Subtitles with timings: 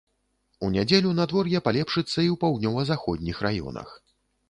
[0.67, 3.99] У нядзелю надвор'е палепшыцца і ў паўднёва-заходніх раёнах.